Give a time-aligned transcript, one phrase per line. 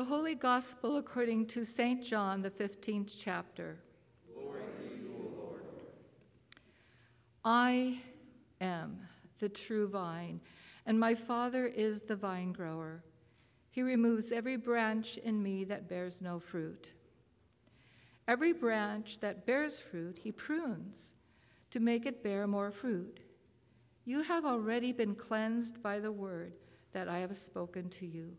[0.00, 2.02] The Holy Gospel according to St.
[2.02, 3.80] John, the 15th chapter.
[4.32, 5.62] Glory to you, O Lord.
[7.44, 8.00] I
[8.62, 9.00] am
[9.40, 10.40] the true vine,
[10.86, 13.04] and my Father is the vine grower.
[13.70, 16.94] He removes every branch in me that bears no fruit.
[18.26, 21.12] Every branch that bears fruit, he prunes
[21.72, 23.20] to make it bear more fruit.
[24.06, 26.54] You have already been cleansed by the word
[26.92, 28.38] that I have spoken to you.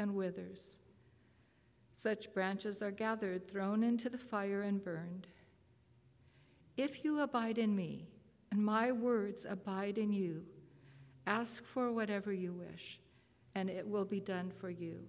[0.00, 0.78] and withers.
[1.92, 5.26] Such branches are gathered, thrown into the fire, and burned.
[6.78, 8.08] If you abide in me,
[8.50, 10.42] and my words abide in you,
[11.26, 12.98] ask for whatever you wish,
[13.54, 15.00] and it will be done for you.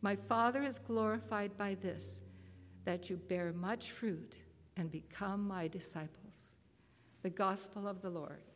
[0.00, 2.22] My Father is glorified by this,
[2.86, 4.38] that you bear much fruit
[4.78, 6.54] and become my disciples.
[7.22, 8.47] The Gospel of the Lord.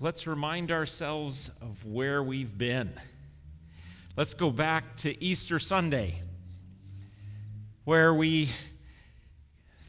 [0.00, 2.92] Let's remind ourselves of where we've been.
[4.16, 6.20] Let's go back to Easter Sunday,
[7.84, 8.50] where we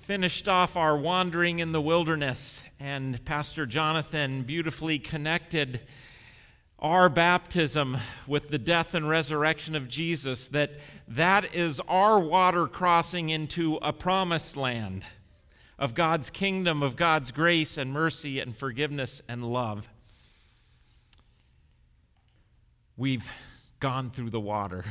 [0.01, 5.81] finished off our wandering in the wilderness, and Pastor Jonathan beautifully connected
[6.77, 10.71] our baptism with the death and resurrection of Jesus that
[11.07, 15.03] that is our water crossing into a promised land
[15.79, 19.89] of God's kingdom of God's grace and mercy and forgiveness and love
[22.97, 23.27] we've
[23.79, 24.85] gone through the water.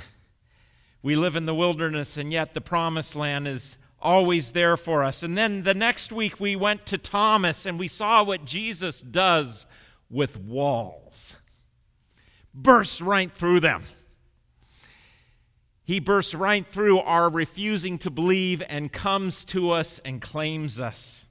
[1.03, 5.22] We live in the wilderness, and yet the promised land is always there for us.
[5.22, 9.66] And then the next week, we went to Thomas and we saw what Jesus does
[10.10, 11.37] with walls
[12.54, 13.82] bursts right through them.
[15.82, 21.23] He bursts right through our refusing to believe and comes to us and claims us.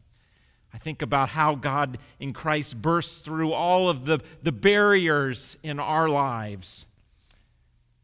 [0.74, 5.80] I think about how God in Christ bursts through all of the, the barriers in
[5.80, 6.86] our lives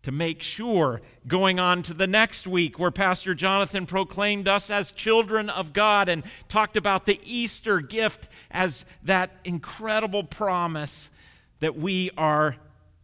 [0.03, 4.91] to make sure, going on to the next week, where Pastor Jonathan proclaimed us as
[4.91, 11.12] children of God and talked about the Easter gift as that incredible promise
[11.59, 12.56] that we are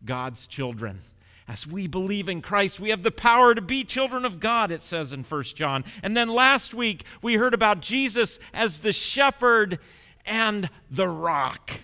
[0.06, 1.02] God's children.
[1.48, 4.82] As we believe in Christ, we have the power to be children of God, it
[4.82, 5.86] says in 1 John.
[6.02, 9.80] And then last week, we heard about Jesus as the shepherd
[10.26, 11.82] and the rock.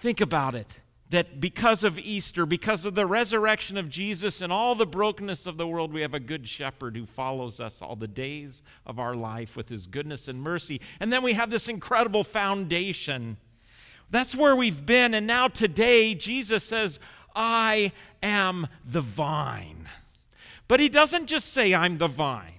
[0.00, 0.78] Think about it
[1.14, 5.56] that because of Easter, because of the resurrection of Jesus and all the brokenness of
[5.56, 9.14] the world, we have a good shepherd who follows us all the days of our
[9.14, 10.80] life with his goodness and mercy.
[10.98, 13.36] And then we have this incredible foundation.
[14.10, 15.14] That's where we've been.
[15.14, 16.98] And now today, Jesus says,
[17.34, 19.88] I am the vine.
[20.68, 22.52] But he doesn't just say, I'm the vine.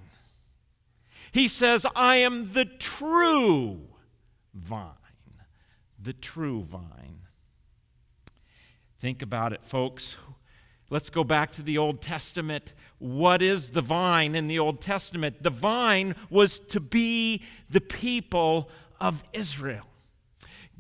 [1.32, 3.82] He says, I am the true
[4.54, 4.92] vine.
[6.02, 7.20] The true vine.
[9.00, 10.18] Think about it, folks.
[10.90, 12.74] Let's go back to the Old Testament.
[13.00, 15.42] What is the vine in the Old Testament?
[15.42, 18.70] The vine was to be the people
[19.02, 19.88] of Israel.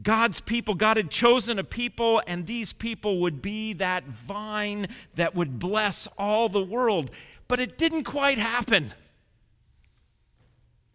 [0.02, 5.36] God's people, God had chosen a people, and these people would be that vine that
[5.36, 7.12] would bless all the world.
[7.48, 8.94] But it didn't quite happen.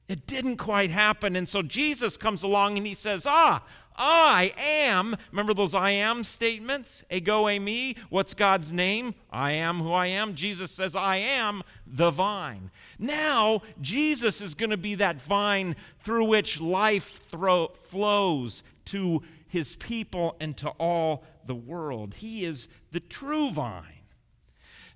[0.08, 1.36] It didn't quite happen.
[1.36, 3.62] And so Jesus comes along and he says, Ah,
[3.96, 5.14] I am.
[5.30, 7.04] Remember those I am statements?
[7.10, 9.14] Ego eimi What's God's name?
[9.30, 10.34] I am who I am.
[10.34, 12.72] Jesus says, I am the vine.
[12.98, 19.76] Now, Jesus is going to be that vine through which life thro- flows to his
[19.76, 22.14] people and to all the world.
[22.14, 23.84] He is the true vine.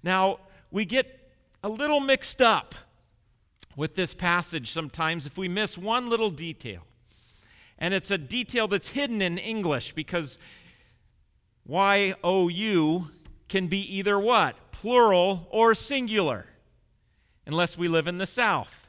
[0.03, 0.39] Now,
[0.71, 1.33] we get
[1.63, 2.75] a little mixed up
[3.77, 6.83] with this passage sometimes if we miss one little detail.
[7.79, 10.39] And it's a detail that's hidden in English because
[11.67, 13.11] Y O U
[13.49, 14.57] can be either what?
[14.71, 16.47] Plural or singular,
[17.47, 18.89] unless we live in the South.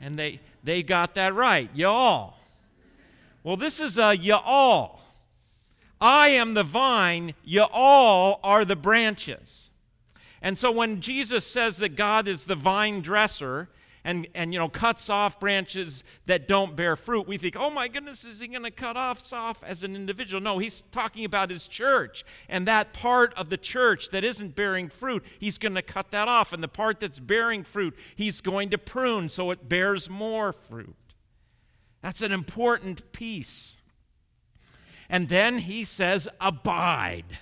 [0.00, 2.34] And they, they got that right, y'all.
[3.42, 5.00] Well, this is uh, a you all.
[6.00, 9.68] I am the vine, you all are the branches.
[10.40, 13.68] And so when Jesus says that God is the vine dresser,
[14.04, 17.88] and, and you know cuts off branches that don't bear fruit we think oh my
[17.88, 21.50] goodness is he going to cut off off as an individual no he's talking about
[21.50, 25.82] his church and that part of the church that isn't bearing fruit he's going to
[25.82, 29.68] cut that off and the part that's bearing fruit he's going to prune so it
[29.68, 30.96] bears more fruit
[32.02, 33.76] that's an important piece
[35.08, 37.38] and then he says abide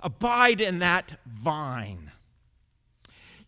[0.00, 2.10] abide in that vine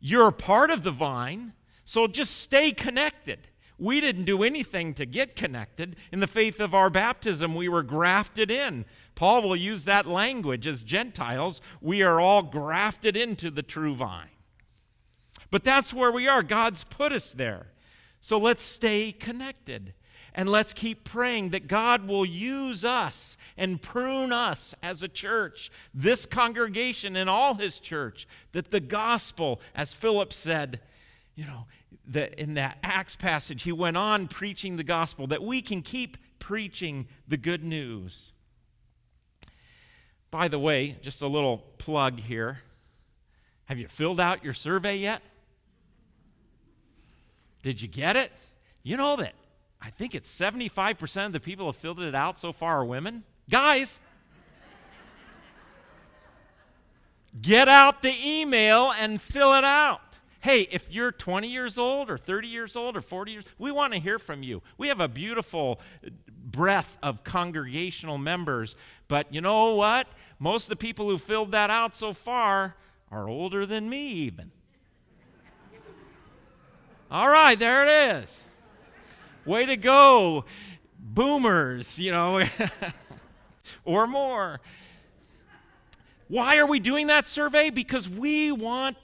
[0.01, 1.53] you're a part of the vine
[1.91, 3.49] so just stay connected.
[3.77, 5.97] We didn't do anything to get connected.
[6.13, 8.85] In the faith of our baptism, we were grafted in.
[9.17, 11.61] Paul will use that language as Gentiles.
[11.81, 14.29] We are all grafted into the true vine.
[15.51, 16.45] But that's where we are.
[16.45, 17.73] God's put us there.
[18.21, 19.93] So let's stay connected.
[20.35, 25.71] And let's keep praying that God will use us and prune us as a church,
[25.93, 30.81] this congregation and all his church, that the gospel, as Philip said,
[31.35, 31.67] you know,
[32.07, 36.17] the, in that Acts passage, he went on preaching the gospel, that we can keep
[36.39, 38.33] preaching the good news.
[40.31, 42.61] By the way, just a little plug here.
[43.65, 45.23] Have you filled out your survey yet?
[47.63, 48.33] Did you get it?
[48.83, 49.35] You know that
[49.83, 52.85] I think it's 75% of the people who have filled it out so far are
[52.85, 53.25] women.
[53.49, 53.99] Guys,
[57.41, 60.01] get out the email and fill it out.
[60.41, 63.93] Hey, if you're 20 years old or 30 years old or 40 years, we want
[63.93, 64.63] to hear from you.
[64.79, 65.81] We have a beautiful
[66.43, 68.75] breadth of congregational members,
[69.07, 70.07] but you know what?
[70.39, 72.75] Most of the people who filled that out so far
[73.11, 74.51] are older than me, even.
[77.11, 78.45] All right, there it is.
[79.45, 80.45] Way to go,
[80.99, 82.45] boomers, you know,
[83.85, 84.61] or more.
[86.29, 87.71] Why are we doing that survey?
[87.71, 88.97] Because we want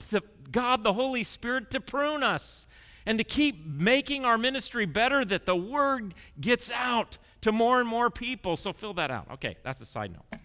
[0.51, 2.67] God, the Holy Spirit, to prune us
[3.05, 7.87] and to keep making our ministry better that the word gets out to more and
[7.87, 8.57] more people.
[8.57, 9.27] So fill that out.
[9.33, 10.41] Okay, that's a side note.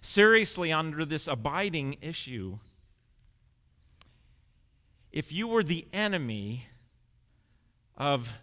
[0.00, 2.58] Seriously, under this abiding issue,
[5.12, 6.66] if you were the enemy
[8.02, 8.36] of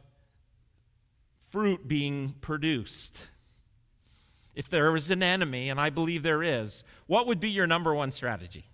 [1.49, 3.19] fruit being produced,
[4.55, 7.93] if there was an enemy, and I believe there is, what would be your number
[7.93, 8.65] one strategy?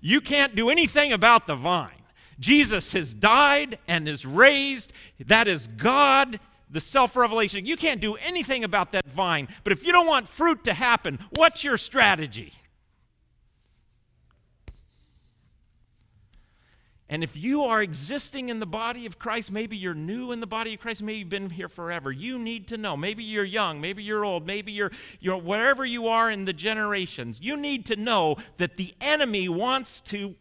[0.00, 1.90] You can't do anything about the vine.
[2.38, 4.92] Jesus has died and is raised.
[5.26, 6.38] That is God,
[6.70, 7.66] the self revelation.
[7.66, 9.48] You can't do anything about that vine.
[9.64, 12.52] But if you don't want fruit to happen, what's your strategy?
[17.08, 20.46] And if you are existing in the body of Christ, maybe you're new in the
[20.46, 22.10] body of Christ, maybe you've been here forever.
[22.10, 22.96] You need to know.
[22.96, 27.38] Maybe you're young, maybe you're old, maybe you're, you're wherever you are in the generations.
[27.40, 30.34] You need to know that the enemy wants to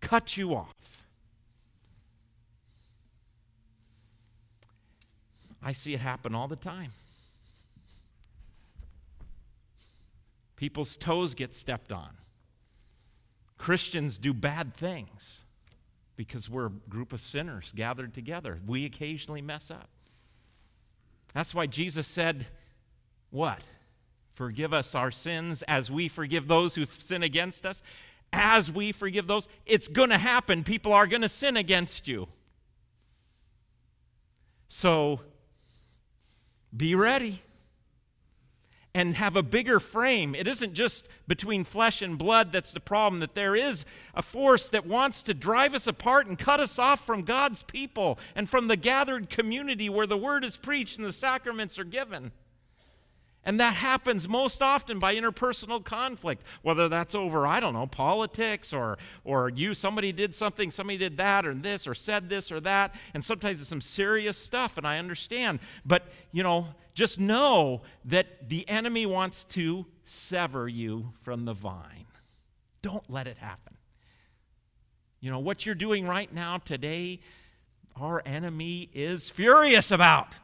[0.00, 0.74] cut you off.
[5.62, 6.92] I see it happen all the time.
[10.56, 12.10] People's toes get stepped on.
[13.56, 15.40] Christians do bad things
[16.16, 18.58] because we're a group of sinners gathered together.
[18.66, 19.88] We occasionally mess up.
[21.34, 22.46] That's why Jesus said,
[23.30, 23.60] What?
[24.34, 27.82] Forgive us our sins as we forgive those who sin against us.
[28.32, 30.62] As we forgive those, it's going to happen.
[30.62, 32.28] People are going to sin against you.
[34.68, 35.20] So
[36.76, 37.40] be ready
[38.96, 40.34] and have a bigger frame.
[40.34, 43.84] It isn't just between flesh and blood that's the problem, that there is
[44.14, 48.18] a force that wants to drive us apart and cut us off from God's people
[48.34, 52.32] and from the gathered community where the word is preached and the sacraments are given.
[53.46, 58.72] And that happens most often by interpersonal conflict, whether that's over, I don't know, politics
[58.72, 62.58] or, or you, somebody did something, somebody did that or this or said this or
[62.60, 62.96] that.
[63.14, 65.60] And sometimes it's some serious stuff, and I understand.
[65.84, 72.06] But, you know, just know that the enemy wants to sever you from the vine.
[72.82, 73.76] Don't let it happen.
[75.20, 77.20] You know, what you're doing right now today,
[77.94, 80.34] our enemy is furious about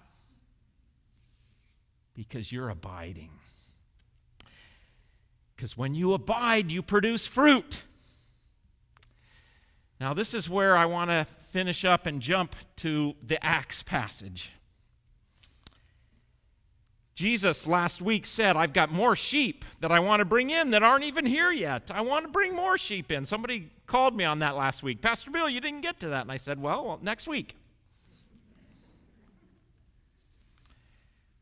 [2.15, 3.31] because you're abiding.
[5.57, 7.83] Because when you abide, you produce fruit.
[10.01, 14.51] Now, this is where I want to finish up and jump to the Acts passage.
[17.15, 20.83] Jesus last week said, I've got more sheep that I want to bring in that
[20.83, 21.91] aren't even here yet.
[21.95, 23.27] I want to bring more sheep in.
[23.27, 25.03] Somebody called me on that last week.
[25.03, 26.23] Pastor Bill, you didn't get to that.
[26.23, 27.57] And I said, Well, next week.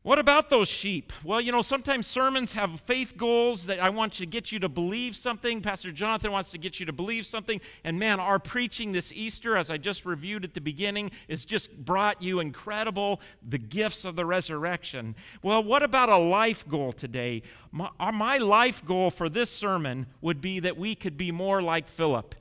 [0.03, 1.13] What about those sheep?
[1.23, 4.69] Well, you know, sometimes sermons have faith goals that I want to get you to
[4.69, 5.61] believe something.
[5.61, 7.61] Pastor Jonathan wants to get you to believe something.
[7.83, 11.85] And man, our preaching this Easter, as I just reviewed at the beginning, has just
[11.85, 15.15] brought you incredible the gifts of the resurrection.
[15.43, 17.43] Well, what about a life goal today?
[17.71, 21.61] My, uh, my life goal for this sermon would be that we could be more
[21.61, 22.33] like Philip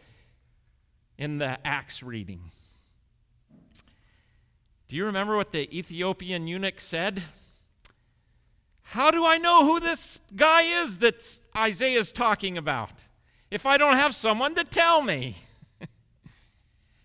[1.18, 2.40] in the Acts reading.
[4.88, 7.22] Do you remember what the Ethiopian eunuch said?
[8.90, 12.90] How do I know who this guy is that Isaiah's talking about
[13.48, 15.36] if I don't have someone to tell me?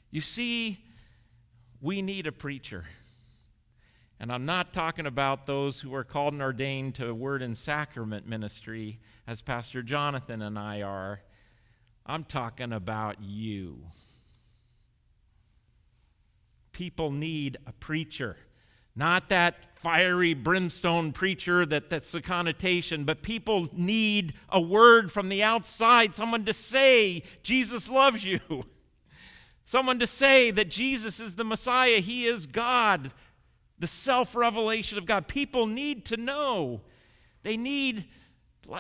[0.10, 0.80] you see,
[1.80, 2.86] we need a preacher.
[4.20, 8.28] And I'm not talking about those who are called and ordained to word and sacrament
[8.28, 11.22] ministry, as Pastor Jonathan and I are.
[12.04, 13.78] I'm talking about you.
[16.72, 18.38] People need a preacher.
[18.96, 25.30] Not that fiery brimstone preacher that, that's the connotation, but people need a word from
[25.30, 28.40] the outside, someone to say, Jesus loves you.
[29.68, 33.12] Someone to say that Jesus is the Messiah, He is God,
[33.80, 35.28] the self revelation of God.
[35.28, 36.82] People need to know.
[37.42, 38.06] They need,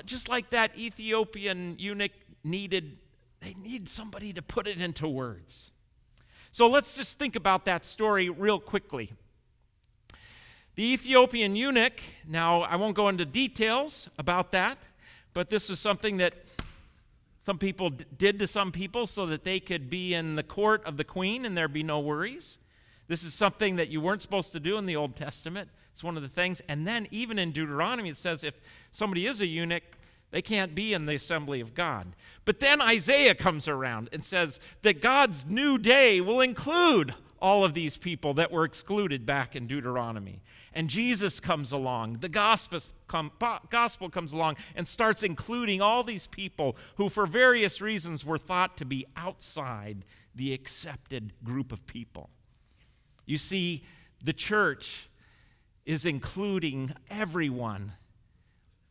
[0.06, 2.12] just like that Ethiopian eunuch
[2.44, 3.00] needed,
[3.42, 5.72] they need somebody to put it into words.
[6.52, 9.12] So let's just think about that story real quickly.
[10.75, 14.77] The Ethiopian eunuch, now I won't go into details about that,
[15.34, 16.36] but this is something that
[17.46, 20.98] some people did to some people so that they could be in the court of
[20.98, 22.58] the queen and there'd be no worries.
[23.08, 25.70] This is something that you weren't supposed to do in the Old Testament.
[25.94, 26.62] It's one of the things.
[26.67, 28.60] And then, even in Deuteronomy, it says if
[28.91, 29.84] somebody is a eunuch,
[30.32, 32.08] they can't be in the assembly of God.
[32.44, 37.74] But then Isaiah comes around and says that God's new day will include all of
[37.74, 40.42] these people that were excluded back in Deuteronomy.
[40.74, 43.32] And Jesus comes along, the gospel, come,
[43.70, 48.77] gospel comes along and starts including all these people who, for various reasons, were thought
[48.77, 52.30] to be outside the accepted group of people.
[53.25, 53.84] You see,
[54.24, 55.10] the church
[55.86, 57.94] is including everyone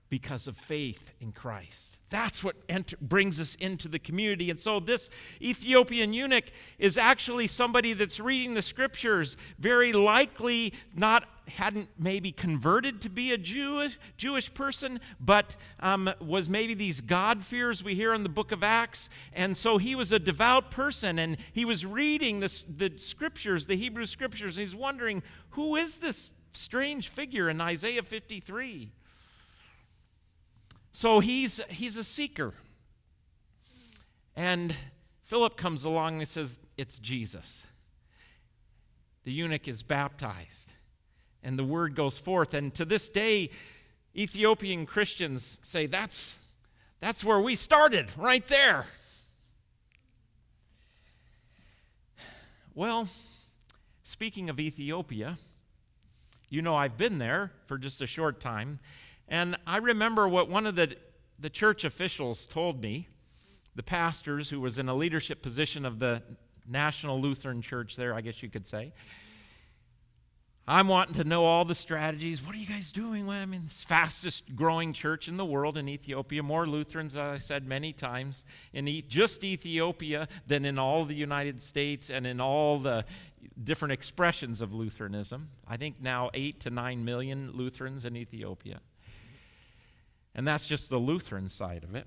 [0.09, 1.97] because of faith in Christ.
[2.15, 4.49] That's what enter, brings us into the community.
[4.49, 5.11] And so, this
[5.43, 6.45] Ethiopian eunuch
[6.79, 13.33] is actually somebody that's reading the scriptures, very likely not hadn't maybe converted to be
[13.33, 18.29] a Jewish, Jewish person, but um, was maybe these God fears we hear in the
[18.29, 19.09] book of Acts.
[19.33, 24.07] And so he was a devout person and he was reading the scriptures, the Hebrew
[24.07, 24.55] scriptures.
[24.55, 28.93] he's wondering, who is this strange figure in Isaiah 53?
[30.95, 32.55] So he's, he's a seeker.
[34.37, 34.73] And
[35.25, 37.67] Philip comes along and says, It's Jesus.
[39.25, 40.71] The eunuch is baptized,
[41.43, 42.55] and the word goes forth.
[42.55, 43.51] And to this day,
[44.17, 46.39] Ethiopian Christians say, That's,
[47.01, 48.87] that's where we started, right there.
[52.73, 53.09] Well,
[54.05, 55.39] speaking of Ethiopia,
[56.51, 58.79] you know I've been there for just a short time.
[59.29, 60.97] And I remember what one of the,
[61.39, 63.09] the church officials told me,
[63.77, 66.23] the pastors who was in a leadership position of the
[66.67, 68.93] National Lutheran Church there, I guess you could say.
[70.67, 72.43] I'm wanting to know all the strategies.
[72.43, 73.27] What are you guys doing?
[73.27, 76.43] Well, I mean, it's fastest growing church in the world in Ethiopia.
[76.43, 81.61] More Lutherans, as I said many times, in just Ethiopia than in all the United
[81.61, 83.05] States and in all the
[83.63, 85.51] different expressions of Lutheranism.
[85.69, 88.81] I think now eight to nine million Lutherans in Ethiopia.
[90.35, 92.07] And that's just the Lutheran side of it.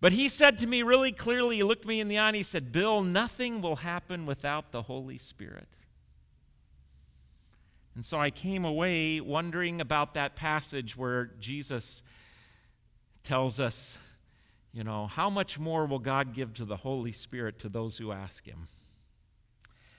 [0.00, 2.42] But he said to me really clearly, he looked me in the eye and he
[2.42, 5.68] said, Bill, nothing will happen without the Holy Spirit.
[7.96, 12.02] And so I came away wondering about that passage where Jesus
[13.24, 13.98] tells us,
[14.72, 18.12] you know, how much more will God give to the Holy Spirit to those who
[18.12, 18.68] ask him?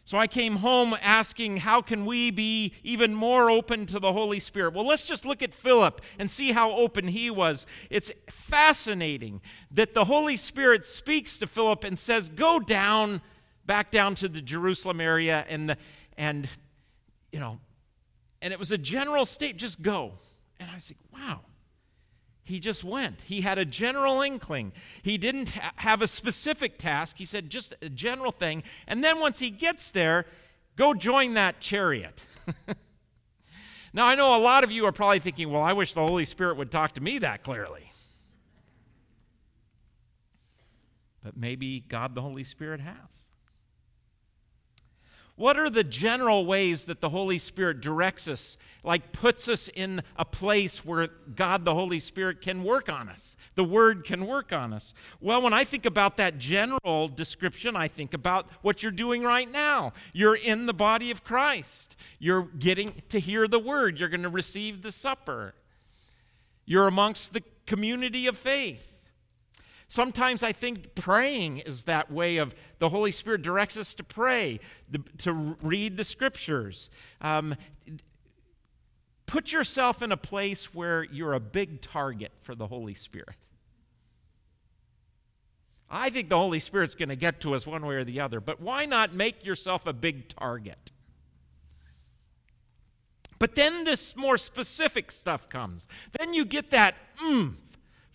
[0.09, 4.39] So I came home asking, how can we be even more open to the Holy
[4.39, 4.73] Spirit?
[4.73, 7.67] Well, let's just look at Philip and see how open he was.
[7.91, 9.39] It's fascinating
[9.69, 13.21] that the Holy Spirit speaks to Philip and says, Go down,
[13.67, 15.77] back down to the Jerusalem area, and, the,
[16.17, 16.49] and
[17.31, 17.59] you know,
[18.41, 20.13] and it was a general state, just go.
[20.59, 21.41] And I was like, wow,
[22.49, 23.21] he just went.
[23.21, 24.73] He had a general inkling.
[25.03, 27.17] He didn't ha- have a specific task.
[27.17, 28.63] He said just a general thing.
[28.87, 30.25] And then once he gets there,
[30.75, 32.23] go join that chariot.
[33.93, 36.25] now, I know a lot of you are probably thinking, well, I wish the Holy
[36.25, 37.91] Spirit would talk to me that clearly.
[41.23, 42.95] But maybe God the Holy Spirit has.
[45.39, 50.03] What are the general ways that the Holy Spirit directs us, like puts us in
[50.17, 53.38] a place where God the Holy Spirit can work on us?
[53.55, 54.93] The Word can work on us.
[55.22, 59.50] Well, when I think about that general description, I think about what you're doing right
[59.50, 59.93] now.
[60.12, 64.29] You're in the body of Christ, you're getting to hear the Word, you're going to
[64.29, 65.55] receive the supper,
[66.65, 68.88] you're amongst the community of faith.
[69.89, 74.60] Sometimes I think praying is that way of the Holy Spirit directs us to pray,
[75.17, 76.91] to read the scriptures.
[77.22, 77.55] Um,
[79.25, 83.36] put yourself in a place where you're a big target for the Holy Spirit.
[85.89, 88.39] I think the Holy Spirit's going to get to us one way or the other,
[88.39, 90.91] but why not make yourself a big target?
[93.39, 95.88] But then this more specific stuff comes.
[96.19, 96.93] Then you get that
[97.24, 97.53] mm,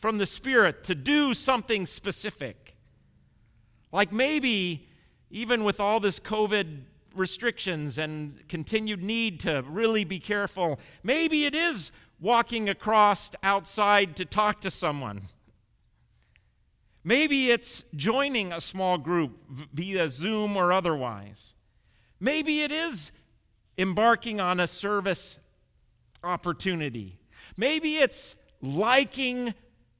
[0.04, 2.76] from the Spirit to do something specific.
[3.90, 4.86] Like maybe,
[5.30, 6.82] even with all this COVID
[7.14, 14.26] restrictions and continued need to really be careful, maybe it is walking across outside to
[14.26, 15.22] talk to someone.
[17.02, 19.32] Maybe it's joining a small group
[19.72, 21.54] via Zoom or otherwise.
[22.20, 23.10] Maybe it is
[23.78, 25.38] embarking on a service
[26.22, 27.18] opportunity.
[27.56, 29.54] Maybe it's liking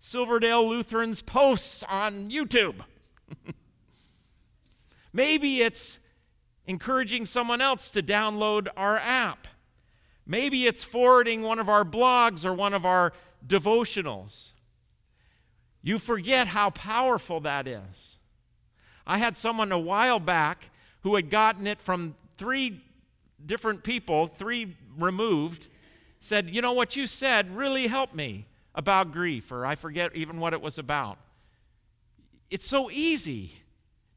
[0.07, 2.75] Silverdale Lutheran's posts on YouTube.
[5.15, 5.99] Maybe it's
[6.67, 9.49] encouraging someone else to download our app.
[10.27, 13.15] Maybe it's forwarding one of our blogs or one of our
[13.47, 14.53] devotionals.
[15.83, 18.19] You forget how powerful that is.
[19.07, 20.69] I had someone a while back
[21.01, 22.83] who had gotten it from three
[23.47, 25.69] different people, three removed,
[26.21, 28.45] said, You know what you said really helped me
[28.75, 31.19] about grief, or I forget even what it was about.
[32.51, 33.53] It's so easy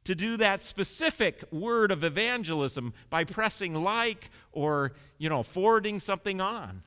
[0.04, 6.40] to do that specific word of evangelism by pressing like or, you know, forwarding something
[6.40, 6.82] on.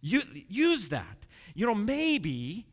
[0.00, 1.18] You, use that.
[1.54, 2.66] You know, maybe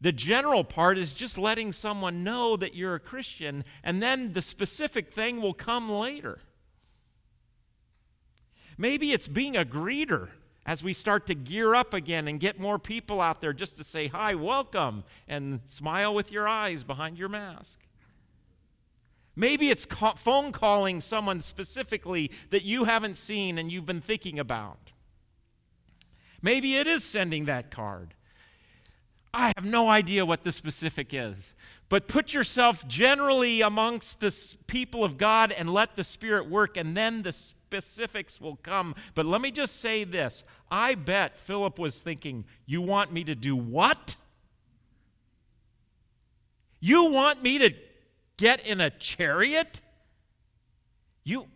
[0.00, 4.42] the general part is just letting someone know that you're a Christian, and then the
[4.42, 6.38] specific thing will come later.
[8.76, 10.28] Maybe it's being a greeter
[10.66, 13.84] as we start to gear up again and get more people out there just to
[13.84, 17.78] say hi, welcome, and smile with your eyes behind your mask.
[19.36, 24.90] Maybe it's phone calling someone specifically that you haven't seen and you've been thinking about.
[26.42, 28.14] Maybe it is sending that card.
[29.32, 31.54] I have no idea what the specific is.
[31.88, 34.34] But put yourself generally amongst the
[34.66, 37.32] people of God and let the Spirit work, and then the
[37.66, 38.94] specifics will come.
[39.16, 43.34] But let me just say this I bet Philip was thinking, You want me to
[43.34, 44.16] do what?
[46.80, 47.74] You want me to
[48.36, 49.80] get in a chariot?
[51.24, 51.46] You.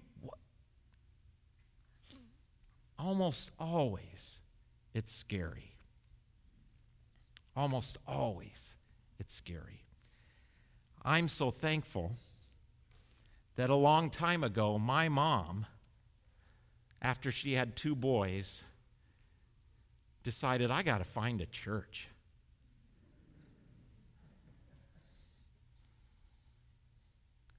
[2.98, 4.38] Almost always,
[4.92, 5.76] it's scary.
[7.56, 8.74] Almost always,
[9.18, 9.84] it's scary.
[11.02, 12.16] I'm so thankful
[13.56, 15.66] that a long time ago, my mom
[17.02, 18.62] after she had two boys,
[20.22, 22.08] decided, I got to find a church.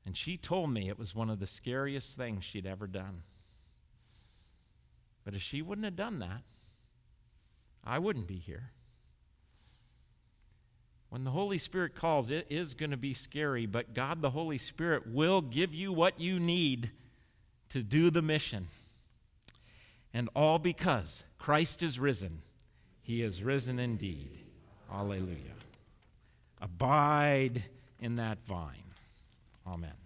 [0.06, 3.24] And she told me it was one of the scariest things she'd ever done.
[5.24, 6.42] But if she wouldn't have done that,
[7.84, 8.72] I wouldn't be here.
[11.10, 14.58] When the Holy Spirit calls, it is going to be scary, but God, the Holy
[14.58, 16.92] Spirit, will give you what you need
[17.70, 18.68] to do the mission.
[20.14, 22.42] And all because Christ is risen.
[23.02, 24.40] He is risen indeed.
[24.92, 25.56] Alleluia.
[26.62, 27.64] Abide
[28.00, 28.84] in that vine.
[29.66, 30.01] Amen.